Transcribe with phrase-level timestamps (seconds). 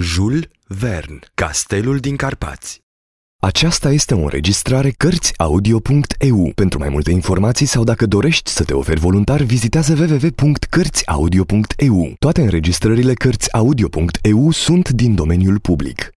[0.00, 2.82] Jules Verne, Castelul din Carpați
[3.40, 6.52] Aceasta este o înregistrare Cărțiaudio.eu.
[6.54, 12.14] Pentru mai multe informații sau dacă dorești să te oferi voluntar, vizitează www.cărțiaudio.eu.
[12.18, 16.10] Toate înregistrările Cărțiaudio.eu sunt din domeniul public.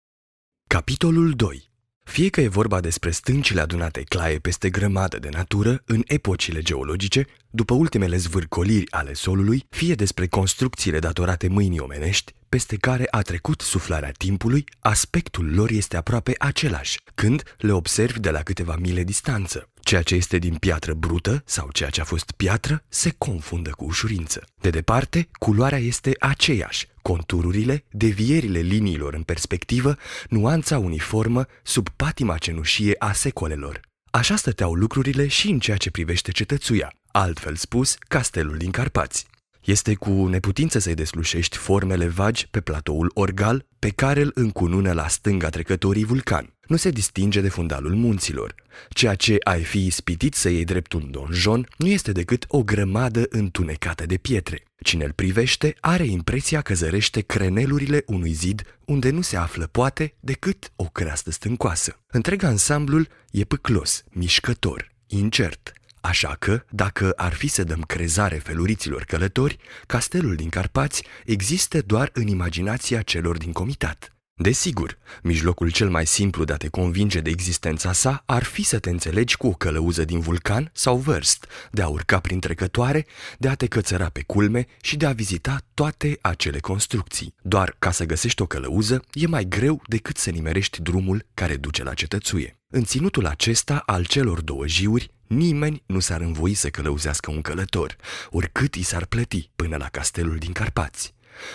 [0.67, 1.71] Capitolul 2
[2.03, 7.25] fie că e vorba despre stâncile adunate claie peste grămadă de natură în epocile geologice,
[7.55, 13.61] după ultimele zvârcoliri ale solului, fie despre construcțiile datorate mâinii omenești, peste care a trecut
[13.61, 19.69] suflarea timpului, aspectul lor este aproape același, când le observi de la câteva mile distanță.
[19.81, 23.85] Ceea ce este din piatră brută sau ceea ce a fost piatră se confundă cu
[23.85, 24.43] ușurință.
[24.61, 29.97] De departe, culoarea este aceeași, contururile, devierile liniilor în perspectivă,
[30.29, 33.79] nuanța uniformă sub patima cenușie a secolelor.
[34.11, 39.25] Așa stăteau lucrurile și în ceea ce privește cetățuia, altfel spus, castelul din Carpați.
[39.63, 45.07] Este cu neputință să-i deslușești formele vagi pe platoul Orgal, pe care îl încunună la
[45.07, 46.53] stânga trecătorii vulcan.
[46.67, 48.55] Nu se distinge de fundalul munților.
[48.89, 53.25] Ceea ce ai fi ispitit să iei drept un donjon nu este decât o grămadă
[53.29, 54.63] întunecată de pietre.
[54.83, 60.15] Cine îl privește are impresia că zărește crenelurile unui zid unde nu se află poate
[60.19, 61.99] decât o creastă stâncoasă.
[62.07, 65.73] Întreg ansamblul e pâclos, mișcător, incert,
[66.05, 72.09] Așa că, dacă ar fi să dăm crezare feluriților călători, castelul din Carpați există doar
[72.13, 74.15] în imaginația celor din comitat.
[74.35, 78.79] Desigur, mijlocul cel mai simplu de a te convinge de existența sa ar fi să
[78.79, 83.05] te înțelegi cu o călăuză din vulcan sau vârst, de a urca prin trecătoare,
[83.37, 87.33] de a te cățăra pe culme și de a vizita toate acele construcții.
[87.41, 91.83] Doar ca să găsești o călăuză e mai greu decât să nimerești drumul care duce
[91.83, 92.57] la cetățuie.
[92.69, 97.95] În ținutul acesta al celor două jiuri, nimeni nu s-ar învoi să călăuzească un călător,
[98.29, 101.13] oricât i s-ar plăti până la castelul din Carpați.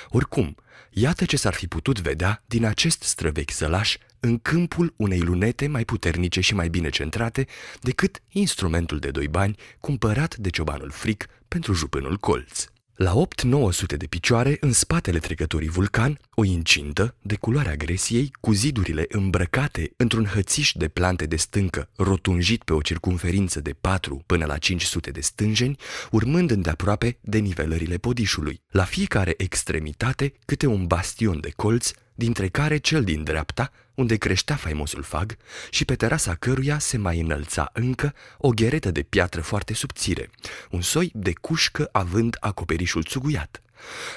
[0.09, 0.57] Oricum,
[0.91, 5.85] iată ce s-ar fi putut vedea din acest străvechi sălaș în câmpul unei lunete mai
[5.85, 7.47] puternice și mai bine centrate
[7.81, 12.65] decât instrumentul de doi bani cumpărat de ciobanul fric pentru jupânul colț.
[12.99, 19.05] La 8-900 de picioare, în spatele trecătorii vulcan, o incintă de culoarea gresiei, cu zidurile
[19.09, 24.59] îmbrăcate într-un hățiș de plante de stâncă, rotunjit pe o circumferință de 4 până la
[24.59, 25.77] 500 de stânjeni,
[26.11, 28.61] urmând îndeaproape denivelările podișului.
[28.71, 34.57] La fiecare extremitate, câte un bastion de colț, dintre care cel din dreapta, unde creștea
[34.57, 35.37] faimosul fag
[35.71, 40.31] și pe terasa căruia se mai înălța încă o gheretă de piatră foarte subțire,
[40.71, 43.63] un soi de cușcă având acoperișul țuguiat.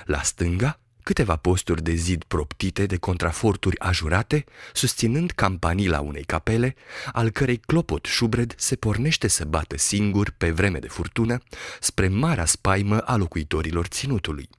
[0.05, 6.75] La stânga, câteva posturi de zid proptite de contraforturi ajurate, susținând campanila unei capele,
[7.11, 11.37] al cărei clopot șubred se pornește să bată singur pe vreme de furtună
[11.79, 14.49] spre marea spaimă a locuitorilor ținutului.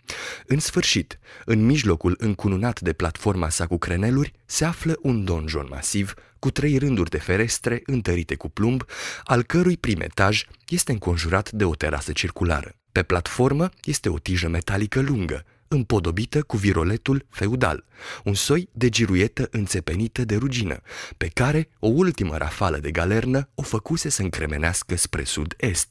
[0.47, 6.15] În sfârșit, în mijlocul încununat de platforma sa cu creneluri, se află un donjon masiv
[6.39, 8.85] cu trei rânduri de ferestre întărite cu plumb,
[9.25, 12.75] al cărui prim etaj este înconjurat de o terasă circulară.
[12.93, 17.85] Pe platformă este o tijă metalică lungă, împodobită cu viroletul feudal,
[18.25, 20.81] un soi de giruietă înțepenită de rugină,
[21.17, 25.89] pe care o ultimă rafală de galernă o făcuse să încremenească spre sud-est.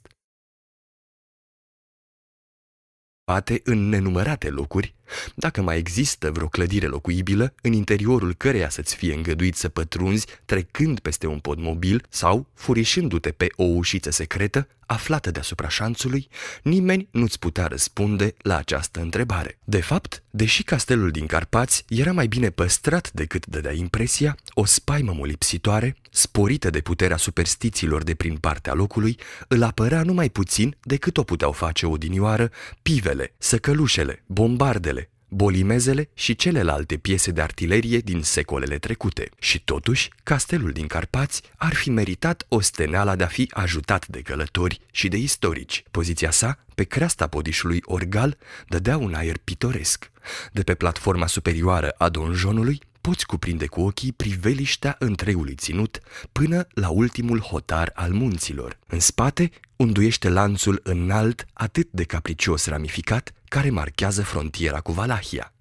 [3.24, 4.96] Poate în nenumărate locuri,
[5.36, 11.00] dacă mai există vreo clădire locuibilă, în interiorul căreia să-ți fie îngăduit să pătrunzi trecând
[11.00, 16.28] peste un pod mobil sau furișându-te pe o ușiță secretă, aflată deasupra șanțului,
[16.64, 19.58] nimeni nu-ți putea răspunde la această întrebare.
[19.64, 25.14] De fapt, deși castelul din Carpați era mai bine păstrat decât dădea impresia, o spaimă
[25.14, 31.24] molipsitoare, sporită de puterea superstițiilor de prin partea locului, îl apărea numai puțin decât o
[31.24, 32.52] puteau face odinioară
[32.82, 39.30] pivele, săcălușele, bombardele, bolimezele și celelalte piese de artilerie din secolele trecute.
[39.40, 44.22] Și totuși, castelul din Carpați ar fi meritat o steneala de a fi ajutat de
[44.22, 45.84] călători și de istorici.
[45.92, 48.38] Poziția sa, pe creasta podișului Orgal,
[48.68, 50.12] dădea un aer pitoresc.
[50.52, 56.00] De pe platforma superioară a donjonului, poți cuprinde cu ochii priveliștea întregului ținut
[56.32, 58.80] până la ultimul hotar al munților.
[58.88, 59.52] În spate,
[59.82, 65.54] unduiește lanțul înalt atât de capricios ramificat care marchează frontiera cu Valahia.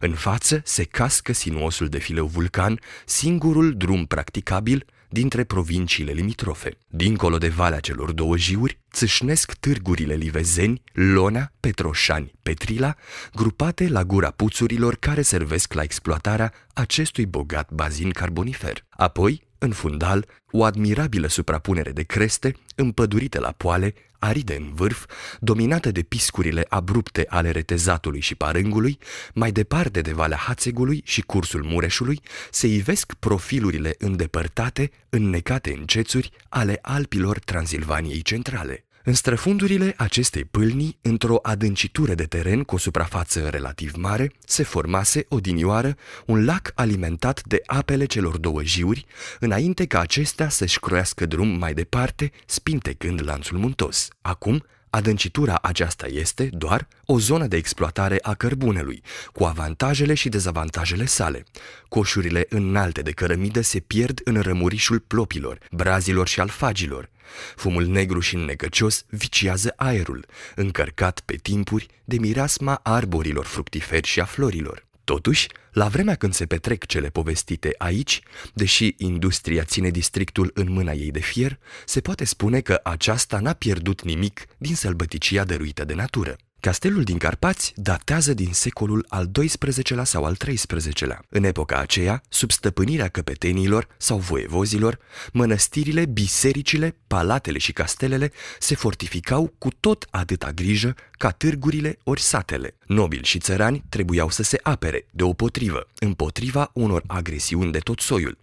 [0.00, 6.70] În față se cască sinuosul de fileu vulcan, singurul drum practicabil dintre provinciile limitrofe.
[6.88, 12.94] Dincolo de valea celor două jiuri, țâșnesc târgurile livezeni, Lona, Petroșani, Petrila,
[13.34, 18.84] grupate la gura puțurilor care servesc la exploatarea acestui bogat bazin carbonifer.
[18.90, 25.06] Apoi, în fundal, o admirabilă suprapunere de creste, împădurite la poale, aride în vârf,
[25.40, 28.98] dominată de piscurile abrupte ale retezatului și parângului,
[29.34, 32.20] mai departe de Valea Hațegului și cursul Mureșului,
[32.50, 38.84] se ivesc profilurile îndepărtate, înnecate în cețuri ale Alpilor Transilvaniei centrale.
[39.04, 45.26] În străfundurile acestei pâlnii, într-o adâncitură de teren cu o suprafață relativ mare, se formase
[45.28, 49.06] odinioară un lac alimentat de apele celor două jiuri,
[49.38, 54.08] înainte ca acestea să-și croiască drum mai departe, spintecând lanțul muntos.
[54.20, 59.02] Acum, Adâncitura aceasta este doar o zonă de exploatare a cărbunelui,
[59.32, 61.44] cu avantajele și dezavantajele sale.
[61.88, 67.10] Coșurile înalte de cărămidă se pierd în rămurișul plopilor, brazilor și alfagilor.
[67.56, 74.24] Fumul negru și necăcios viciază aerul, încărcat pe timpuri de mirasma arborilor fructiferi și a
[74.24, 74.88] florilor.
[75.04, 78.20] Totuși, la vremea când se petrec cele povestite aici,
[78.54, 83.52] deși industria ține districtul în mâna ei de fier, se poate spune că aceasta n-a
[83.52, 86.36] pierdut nimic din sălbăticia dăruită de natură.
[86.60, 91.22] Castelul din Carpați datează din secolul al XII-lea sau al XIII-lea.
[91.28, 94.98] În epoca aceea, sub stăpânirea căpetenilor sau voievozilor,
[95.32, 102.74] mănăstirile, bisericile, palatele și castelele se fortificau cu tot atâta grijă ca târgurile ori satele.
[102.86, 108.38] Nobili și țărani trebuiau să se apere, deopotrivă, împotriva unor agresiuni de tot soiul.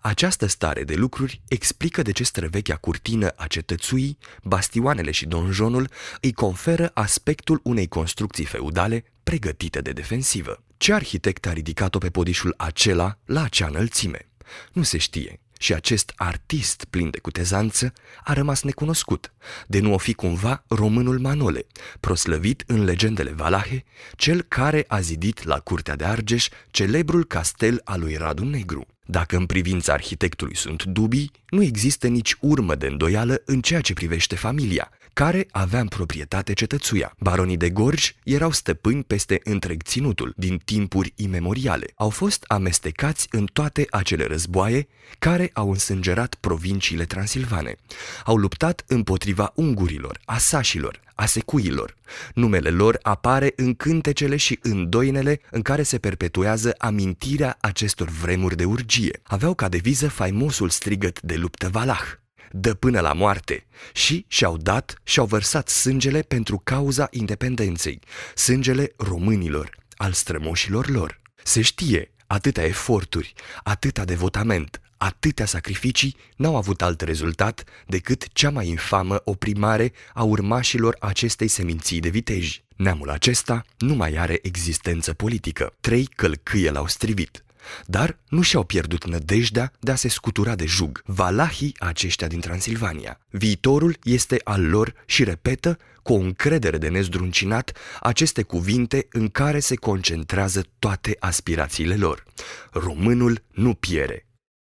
[0.00, 5.90] Această stare de lucruri explică de ce străvechea curtină a cetățuii, bastioanele și donjonul
[6.20, 10.62] îi conferă aspectul unei construcții feudale pregătite de defensivă.
[10.76, 14.28] Ce arhitect a ridicat-o pe podișul acela la acea înălțime?
[14.72, 17.92] Nu se știe, și acest artist plin de cutezanță
[18.24, 19.32] a rămas necunoscut,
[19.66, 21.66] de nu o fi cumva românul Manole,
[22.00, 23.84] proslăvit în legendele valahe,
[24.16, 28.86] cel care a zidit la curtea de Argeș celebrul castel al lui Radu Negru.
[29.10, 33.92] Dacă în privința arhitectului sunt dubii, nu există nici urmă de îndoială în ceea ce
[33.92, 34.90] privește familia,
[35.24, 37.14] care avea în proprietate cetățuia.
[37.18, 41.86] Baronii de Gorj erau stăpâni peste întreg ținutul din timpuri imemoriale.
[41.96, 44.88] Au fost amestecați în toate acele războaie
[45.18, 47.76] care au însângerat provinciile transilvane.
[48.24, 51.94] Au luptat împotriva ungurilor, asașilor, a secuilor.
[52.34, 58.56] Numele lor apare în cântecele și în doinele în care se perpetuează amintirea acestor vremuri
[58.56, 59.20] de urgie.
[59.22, 62.18] Aveau ca deviză faimosul strigăt de luptă valah
[62.50, 68.00] dă până la moarte și și-au dat și-au vărsat sângele pentru cauza independenței,
[68.34, 71.20] sângele românilor, al strămoșilor lor.
[71.42, 78.68] Se știe, atâtea eforturi, atâta devotament, atâtea sacrificii n-au avut alt rezultat decât cea mai
[78.68, 82.62] infamă oprimare a urmașilor acestei seminții de viteji.
[82.76, 85.74] Neamul acesta nu mai are existență politică.
[85.80, 87.44] Trei călcâie l-au strivit.
[87.86, 91.02] Dar nu și-au pierdut nădejdea de a se scutura de jug.
[91.04, 93.20] Valahii aceștia din Transilvania.
[93.30, 99.58] Viitorul este al lor și repetă cu o încredere de nezdruncinat aceste cuvinte în care
[99.58, 102.24] se concentrează toate aspirațiile lor.
[102.72, 104.26] Românul nu piere,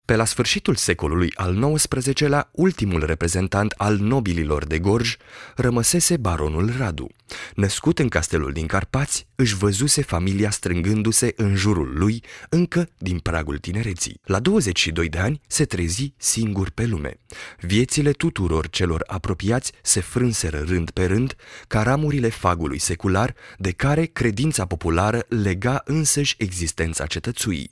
[0.06, 5.16] pe la sfârșitul secolului al XIX-lea, ultimul reprezentant al nobililor de Gorj
[5.56, 7.06] rămăsese baronul Radu.
[7.54, 13.58] Născut în castelul din Carpați, își văzuse familia strângându-se în jurul lui încă din pragul
[13.58, 14.20] tinereții.
[14.24, 17.18] La 22 de ani se trezi singur pe lume.
[17.60, 21.36] Viețile tuturor celor apropiați se frânseră rând pe rând
[21.68, 27.70] ca ramurile fagului secular de care credința populară lega însăși existența cetățuii.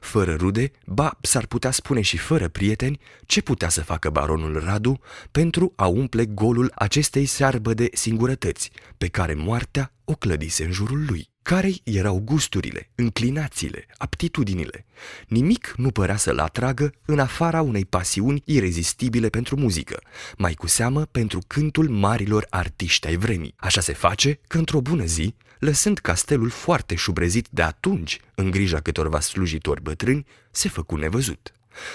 [0.00, 4.62] Fără rude, ba s-ar putea putea spune și fără prieteni ce putea să facă baronul
[4.64, 10.72] Radu pentru a umple golul acestei searbă de singurătăți pe care moartea o clădise în
[10.72, 11.28] jurul lui.
[11.42, 14.86] Care erau gusturile, înclinațiile, aptitudinile?
[15.26, 20.00] Nimic nu părea să-l atragă în afara unei pasiuni irezistibile pentru muzică,
[20.38, 23.54] mai cu seamă pentru cântul marilor artiști ai vremii.
[23.56, 28.80] Așa se face că într-o bună zi, lăsând castelul foarte șubrezit de atunci în grija
[28.80, 31.52] câtorva slujitori bătrâni, se făcu nevăzut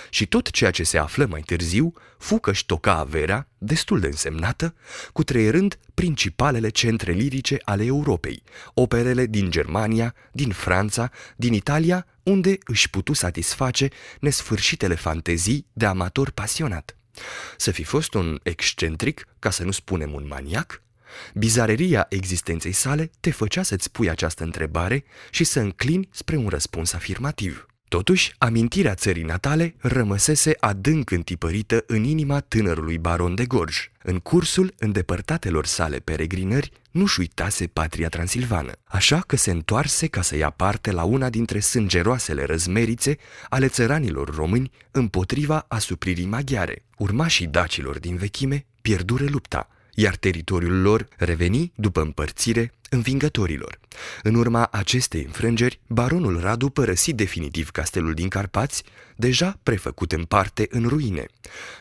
[0.09, 4.75] și tot ceea ce se află mai târziu fu că-și toca averea, destul de însemnată,
[5.13, 12.57] cu treierând principalele centre lirice ale Europei, operele din Germania, din Franța, din Italia, unde
[12.63, 16.97] își putu satisface nesfârșitele fantezii de amator pasionat.
[17.57, 20.81] Să fi fost un excentric, ca să nu spunem un maniac,
[21.33, 26.93] Bizareria existenței sale te făcea să-ți pui această întrebare și să înclini spre un răspuns
[26.93, 27.67] afirmativ.
[27.93, 33.91] Totuși, amintirea țării natale rămăsese adânc întipărită în inima tânărului baron de Gorj.
[34.03, 40.35] În cursul îndepărtatelor sale peregrinări, nu-și uitase patria transilvană, așa că se întoarse ca să
[40.35, 43.17] ia parte la una dintre sângeroasele răzmerițe
[43.49, 46.83] ale țăranilor români împotriva asupririi maghiare.
[46.97, 53.79] Urmașii dacilor din vechime pierdură lupta, iar teritoriul lor reveni, după împărțire, învingătorilor.
[54.23, 58.83] În urma acestei înfrângeri, baronul Radu părăsi definitiv castelul din Carpați,
[59.15, 61.25] deja prefăcut în parte în ruine.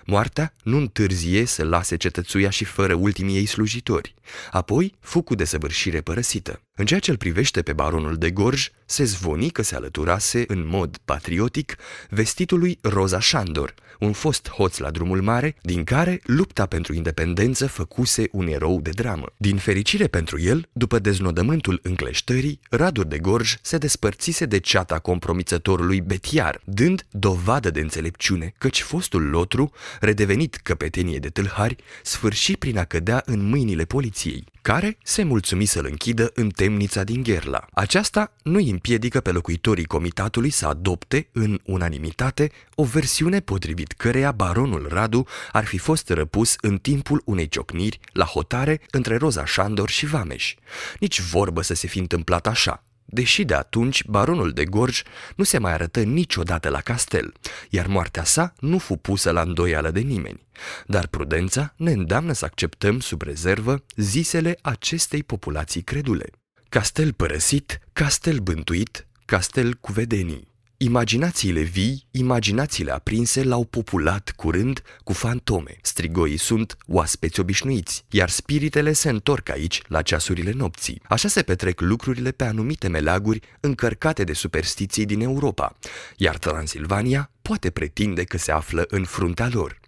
[0.05, 4.15] Moartea nu întârzie să lase cetățuia și fără ultimii ei slujitori.
[4.51, 6.61] Apoi fu cu desăvârșire părăsită.
[6.75, 10.67] În ceea ce îl privește pe baronul de Gorj, se zvoni că se alăturase în
[10.67, 11.77] mod patriotic
[12.09, 18.29] vestitului Roza Șandor, un fost hoț la drumul mare, din care lupta pentru independență făcuse
[18.33, 19.27] un erou de dramă.
[19.37, 26.01] Din fericire pentru el, după deznodământul încleștării, Radur de Gorj se despărțise de ceata compromițătorului
[26.01, 32.85] Betiar, dând dovadă de înțelepciune, căci fostul lotru, redevenit căpetenie de tâlhari, sfârși prin a
[32.85, 37.67] cădea în mâinile poliției, care se mulțumi să-l închidă în temnița din Gherla.
[37.73, 44.33] Aceasta nu îi împiedică pe locuitorii comitatului să adopte, în unanimitate, o versiune potrivit căreia
[44.33, 49.89] baronul Radu ar fi fost răpus în timpul unei ciocniri la hotare între Roza Șandor
[49.89, 50.55] și Vameș.
[51.01, 55.03] Nici vorbă să se fi întâmplat așa, deși de atunci baronul de Gorj
[55.37, 57.33] nu se mai arătă niciodată la castel,
[57.71, 60.47] iar moartea sa nu fu pusă la îndoială de nimeni.
[60.87, 66.31] Dar prudența ne îndeamnă să acceptăm sub rezervă zisele acestei populații credule.
[66.69, 70.52] Castel părăsit, castel bântuit, castel cu vedenii.
[70.85, 75.77] Imaginațiile vii, imaginațiile aprinse l-au populat curând cu fantome.
[75.83, 81.03] Strigoii sunt oaspeți obișnuiți, iar spiritele se întorc aici la ceasurile nopții.
[81.09, 85.77] Așa se petrec lucrurile pe anumite meleaguri încărcate de superstiții din Europa,
[86.17, 89.82] iar Transilvania poate pretinde că se află în fruntea lor.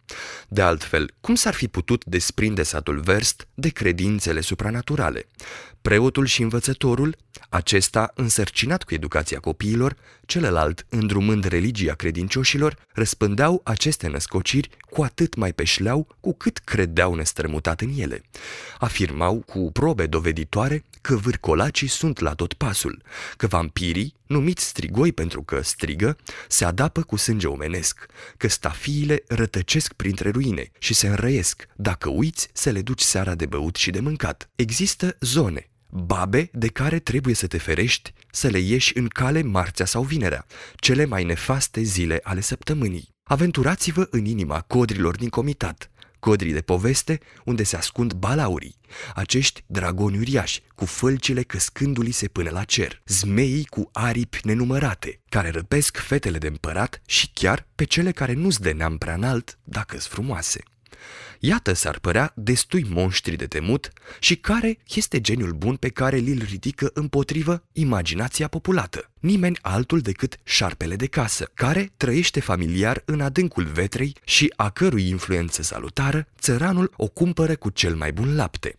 [0.49, 5.27] De altfel, cum s-ar fi putut desprinde satul Verst de credințele supranaturale?
[5.83, 7.17] Preotul și învățătorul,
[7.49, 9.97] acesta însărcinat cu educația copiilor,
[10.27, 17.15] celălalt îndrumând religia credincioșilor, răspândeau aceste născociri cu atât mai pe șleau cu cât credeau
[17.15, 18.23] nestrămutat în ele.
[18.79, 23.03] Afirmau cu probe doveditoare că vârcolacii sunt la tot pasul,
[23.37, 26.17] că vampirii, numiți strigoi pentru că strigă,
[26.49, 28.07] se adapă cu sânge omenesc,
[28.37, 33.47] că stafiile rătăcesc printre ruine și se înrăiesc, dacă uiți să le duci seara de
[33.47, 34.49] băut și de mâncat.
[34.55, 39.87] Există zone, babe de care trebuie să te ferești, să le ieși în cale marțea
[39.87, 40.47] sau vinerea,
[40.77, 43.09] cele mai nefaste zile ale săptămânii.
[43.23, 45.91] Aventurați-vă în inima codrilor din comitat,
[46.25, 48.77] codrii de poveste unde se ascund balaurii,
[49.15, 55.51] acești dragoni uriași, cu fălcile căscându-li se până la cer, zmeii cu aripi nenumărate, care
[55.51, 60.07] răpesc fetele de împărat și chiar pe cele care nu-s de neam prea înalt, dacă-s
[60.07, 60.61] frumoase.
[61.39, 66.43] Iată s-ar părea destui monștri de temut și care este geniul bun pe care li-l
[66.49, 69.11] ridică împotrivă imaginația populată.
[69.21, 75.09] Nimeni altul decât șarpele de casă, care trăiește familiar în adâncul vetrei și a cărui
[75.09, 78.77] influență salutară țăranul o cumpără cu cel mai bun lapte.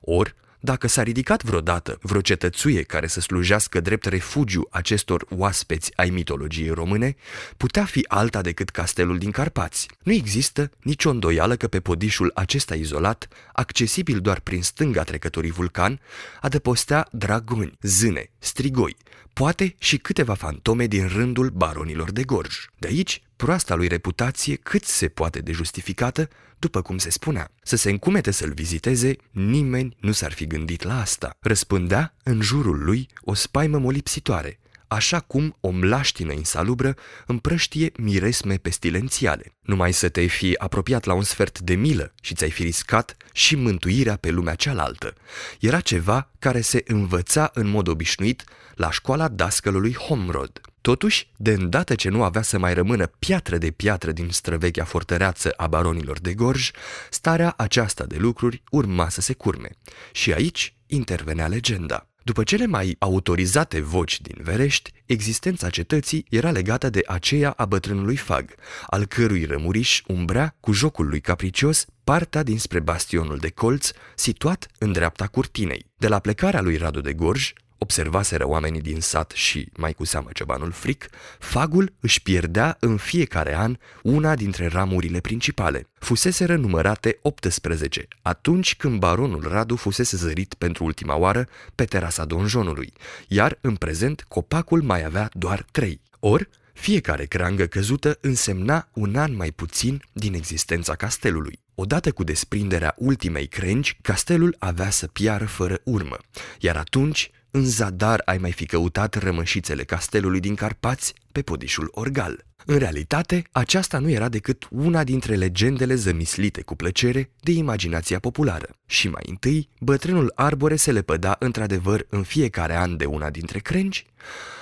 [0.00, 6.10] Or, dacă s-a ridicat vreodată vreo cetățuie care să slujească drept refugiu acestor oaspeți ai
[6.10, 7.16] mitologiei române,
[7.56, 9.88] putea fi alta decât castelul din Carpați.
[10.02, 16.00] Nu există nicio îndoială că pe podișul acesta izolat, accesibil doar prin stânga trecătorii vulcan,
[16.40, 18.96] adăpostea dragoni, zâne, strigoi,
[19.32, 22.56] poate și câteva fantome din rândul baronilor de Gorj.
[22.78, 26.28] De aici, proasta lui reputație cât se poate de justificată,
[26.58, 27.50] după cum se spunea.
[27.62, 31.30] Să se încumete să-l viziteze, nimeni nu s-ar fi gândit la asta.
[31.40, 36.94] Răspândea în jurul lui o spaimă molipsitoare, așa cum o mlaștină insalubră
[37.26, 39.56] împrăștie miresme pestilențiale.
[39.60, 43.56] Numai să te fi apropiat la un sfert de milă și ți-ai fi riscat și
[43.56, 45.14] mântuirea pe lumea cealaltă.
[45.60, 50.60] Era ceva care se învăța în mod obișnuit la școala dascălului Homrod.
[50.88, 55.52] Totuși, de îndată ce nu avea să mai rămână piatră de piatră din străvechea fortăreață
[55.56, 56.70] a baronilor de Gorj,
[57.10, 59.70] starea aceasta de lucruri urma să se curme.
[60.12, 62.08] Și aici intervenea legenda.
[62.22, 68.16] După cele mai autorizate voci din Verești, existența cetății era legată de aceea a bătrânului
[68.16, 68.54] Fag,
[68.86, 74.92] al cărui rămuriș umbrea cu jocul lui capricios partea dinspre bastionul de colț, situat în
[74.92, 75.86] dreapta curtinei.
[75.96, 80.28] De la plecarea lui Radu de Gorj, observaseră oamenii din sat și, mai cu seamă
[80.32, 81.08] cebanul fric,
[81.38, 85.86] fagul își pierdea în fiecare an una dintre ramurile principale.
[85.98, 92.92] Fuseseră numărate 18, atunci când baronul Radu fusese zărit pentru ultima oară pe terasa donjonului,
[93.28, 96.00] iar în prezent copacul mai avea doar 3.
[96.20, 101.58] Or, fiecare creangă căzută însemna un an mai puțin din existența castelului.
[101.74, 106.16] Odată cu desprinderea ultimei crengi, castelul avea să piară fără urmă,
[106.58, 112.44] iar atunci în zadar ai mai fi căutat rămășițele castelului din Carpați pe podișul Orgal.
[112.66, 118.68] În realitate, aceasta nu era decât una dintre legendele zămislite cu plăcere de imaginația populară.
[118.86, 124.06] Și mai întâi, bătrânul arbore se lepăda într-adevăr în fiecare an de una dintre crengi,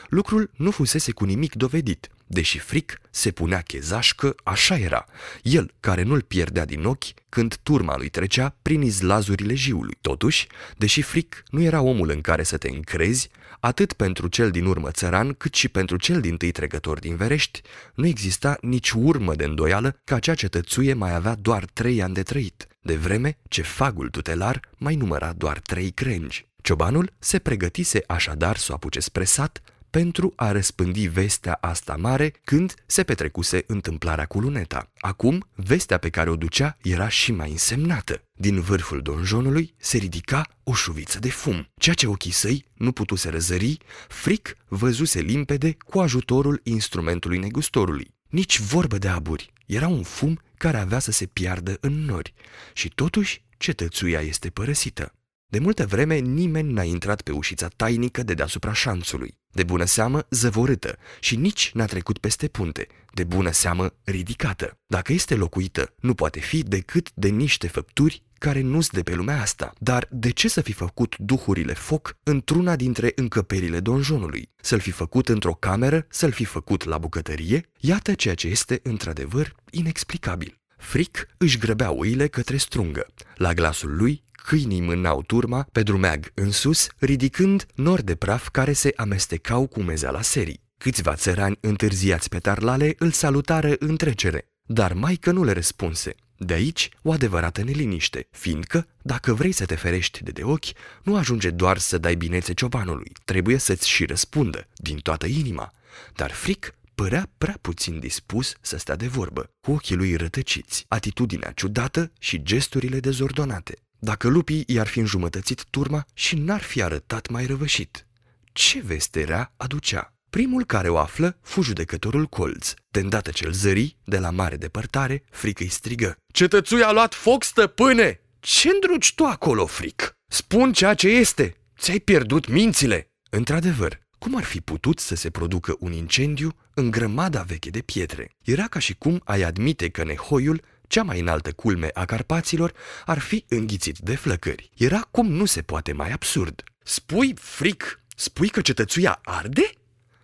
[0.08, 5.06] lucrul nu fusese cu nimic dovedit, deși fric se punea chezaș că așa era,
[5.42, 9.96] el care nu-l pierdea din ochi când turma lui trecea prin izlazurile jiului.
[10.00, 13.30] Totuși, deși fric nu era omul în care să te încrezi,
[13.60, 17.62] atât pentru cel din urmă țăran, cât și pentru cel din tâi trecător din Verești,
[17.94, 22.22] nu exista nici urmă de îndoială că acea cetățuie mai avea doar trei ani de
[22.22, 26.46] trăit, de vreme ce fagul tutelar mai număra doar trei crengi.
[26.62, 29.62] Ciobanul se pregătise așadar să o apuce spre sat,
[29.96, 34.90] pentru a răspândi vestea asta mare când se petrecuse întâmplarea cu luneta.
[34.98, 38.22] Acum, vestea pe care o ducea era și mai însemnată.
[38.32, 41.68] Din vârful donjonului se ridica o șuviță de fum.
[41.78, 48.14] Ceea ce ochii săi nu putuse răzări, fric văzuse limpede cu ajutorul instrumentului negustorului.
[48.28, 49.52] Nici vorbă de aburi.
[49.66, 52.34] Era un fum care avea să se piardă în nori.
[52.72, 55.14] Și totuși, cetățuia este părăsită.
[55.48, 60.26] De multă vreme nimeni n-a intrat pe ușița tainică de deasupra șanțului, de bună seamă
[60.30, 64.78] zăvorâtă și nici n-a trecut peste punte, de bună seamă ridicată.
[64.86, 69.40] Dacă este locuită, nu poate fi decât de niște făpturi care nu-s de pe lumea
[69.40, 69.72] asta.
[69.78, 74.48] Dar de ce să fi făcut duhurile foc într-una dintre încăperile donjonului?
[74.56, 77.70] Să-l fi făcut într-o cameră, să-l fi făcut la bucătărie?
[77.78, 80.58] Iată ceea ce este într-adevăr inexplicabil.
[80.86, 83.06] Fric își grăbea oile către strungă.
[83.34, 88.72] La glasul lui câinii mânau turma pe drumeag în sus, ridicând nori de praf care
[88.72, 90.60] se amestecau cu mezeala serii.
[90.78, 96.14] Câțiva țărani întârziați pe tarlale îl salutară în trecere, dar maică nu le răspunse.
[96.36, 101.16] De aici o adevărată neliniște, fiindcă, dacă vrei să te ferești de de ochi, nu
[101.16, 105.72] ajunge doar să dai binețe ciobanului, trebuie să-ți și răspundă, din toată inima.
[106.14, 111.50] Dar fric părea prea puțin dispus să stea de vorbă, cu ochii lui rătăciți, atitudinea
[111.50, 117.46] ciudată și gesturile dezordonate dacă lupii i-ar fi înjumătățit turma și n-ar fi arătat mai
[117.46, 118.06] răvășit.
[118.52, 120.14] Ce veste rea aducea?
[120.30, 122.74] Primul care o află fu judecătorul Colț.
[122.88, 126.16] De îndată ce-l zări, de la mare depărtare, frică îi strigă.
[126.32, 128.20] Cetățuia a luat foc, stăpâne!
[128.40, 130.12] Ce îndruci tu acolo, fric?
[130.30, 131.56] Spun ceea ce este!
[131.78, 133.06] Ți-ai pierdut mințile!
[133.30, 138.30] Într-adevăr, cum ar fi putut să se producă un incendiu în grămada veche de pietre?
[138.42, 142.72] Era ca și cum ai admite că nehoiul cea mai înaltă culme a Carpaților,
[143.04, 144.70] ar fi înghițit de flăcări.
[144.76, 146.64] Era cum nu se poate mai absurd.
[146.82, 149.70] Spui, fric, spui că cetățuia arde?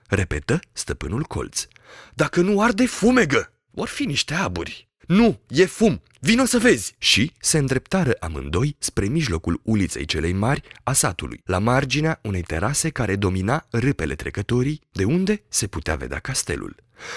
[0.07, 1.67] Repetă stăpânul colț.
[2.15, 3.53] Dacă nu arde, fumegă!
[3.71, 4.89] Vor fi niște aburi.
[5.07, 6.03] Nu, e fum!
[6.21, 6.95] Vino să vezi!
[6.99, 12.91] Și se îndreptară amândoi spre mijlocul uliței celei mari a satului, la marginea unei terase
[12.91, 16.75] care domina râpele trecătorii, de unde se putea vedea castelul.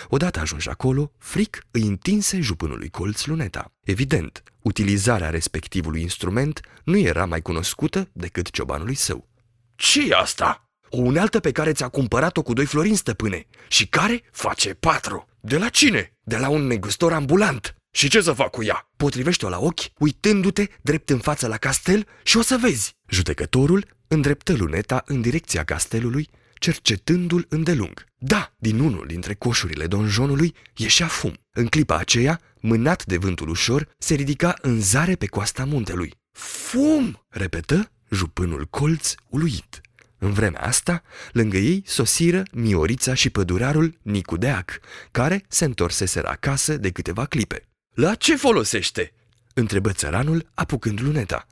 [0.08, 3.74] Odată ajunși acolo, Fric îi întinse jupânului colț luneta.
[3.84, 9.28] Evident, utilizarea respectivului instrument nu era mai cunoscută decât ciobanului său.
[9.76, 10.70] ce e asta?
[10.90, 15.28] O unealtă pe care ți-a cumpărat-o cu doi florini, stăpâne, și care face patru.
[15.48, 16.14] De la cine?
[16.24, 17.76] De la un negustor ambulant.
[17.92, 18.90] Și ce să fac cu ea?
[18.98, 22.96] Potrivește-o la ochi, uitându-te drept în față la castel și o să vezi.
[23.08, 28.06] Judecătorul îndreptă luneta în direcția castelului cercetându-l îndelung.
[28.18, 31.34] Da, din unul dintre coșurile donjonului ieșea fum.
[31.52, 36.14] În clipa aceea, mânat de vântul ușor, se ridica în zare pe coasta muntelui.
[36.32, 37.26] Fum!
[37.30, 39.82] repetă jupânul colț uluit.
[40.26, 44.80] În vremea asta, lângă ei sosiră Miorița și pădurarul Nicu Deac,
[45.12, 47.68] care se întorseseră acasă de câteva clipe.
[47.94, 49.14] La ce folosește?"
[49.54, 51.48] întrebă țăranul, apucând luneta.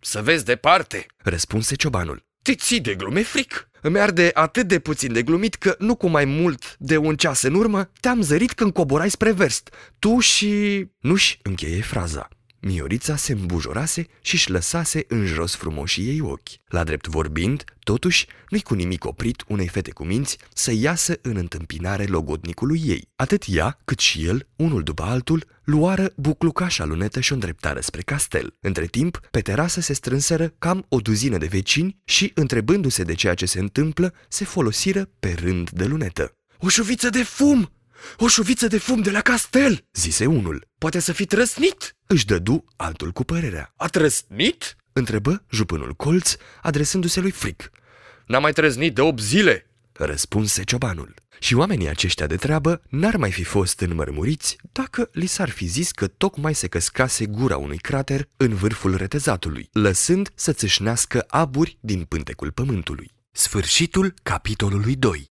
[0.00, 2.24] Să vezi departe," răspunse ciobanul.
[2.42, 3.68] Te ții de glume fric.
[3.80, 7.42] Îmi arde atât de puțin de glumit că nu cu mai mult de un ceas
[7.42, 9.74] în urmă te-am zărit când coborai spre verst.
[9.98, 10.84] Tu și...
[11.00, 12.28] Nu-și încheie fraza.
[12.66, 16.48] Miorița se îmbujorase și își lăsase în jos frumoșii ei ochi.
[16.66, 21.36] La drept vorbind, totuși, nu-i cu nimic oprit unei fete cu minți să iasă în
[21.36, 23.08] întâmpinare logodnicului ei.
[23.16, 28.02] Atât ea, cât și el, unul după altul, luară buclucașa lunetă și o îndreptară spre
[28.02, 28.56] castel.
[28.60, 33.34] Între timp, pe terasă se strânseră cam o duzină de vecini și, întrebându-se de ceea
[33.34, 36.36] ce se întâmplă, se folosiră pe rând de lunetă.
[36.58, 37.72] O șuviță de fum!"
[38.16, 40.68] O șuviță de fum de la castel!" zise unul.
[40.78, 43.72] Poate să fi trăsnit!" Își dădu altul cu părerea.
[43.76, 47.70] A trăsnit?" întrebă jupânul colț, adresându-se lui Fric.
[48.26, 51.14] N-a mai trăznit de 8 zile!" răspunse ciobanul.
[51.38, 55.90] Și oamenii aceștia de treabă n-ar mai fi fost înmărmuriți dacă li s-ar fi zis
[55.90, 62.04] că tocmai se căscase gura unui crater în vârful retezatului, lăsând să țâșnească aburi din
[62.04, 63.10] pântecul pământului.
[63.30, 65.22] Sfârșitul capitolului 2